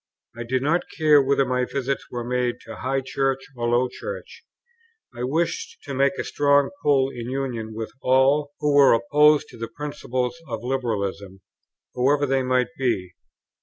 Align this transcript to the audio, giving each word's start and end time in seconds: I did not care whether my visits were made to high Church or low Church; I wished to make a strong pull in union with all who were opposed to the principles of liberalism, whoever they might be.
I 0.35 0.41
did 0.41 0.63
not 0.63 0.89
care 0.97 1.21
whether 1.21 1.45
my 1.45 1.63
visits 1.63 2.09
were 2.09 2.23
made 2.23 2.55
to 2.61 2.77
high 2.77 3.01
Church 3.01 3.41
or 3.55 3.69
low 3.69 3.87
Church; 3.87 4.43
I 5.15 5.21
wished 5.23 5.77
to 5.83 5.93
make 5.93 6.17
a 6.17 6.23
strong 6.23 6.71
pull 6.81 7.11
in 7.11 7.29
union 7.29 7.75
with 7.75 7.91
all 8.01 8.53
who 8.59 8.73
were 8.73 8.93
opposed 8.93 9.47
to 9.49 9.59
the 9.59 9.67
principles 9.77 10.41
of 10.47 10.63
liberalism, 10.63 11.41
whoever 11.93 12.25
they 12.25 12.41
might 12.41 12.69
be. 12.79 13.13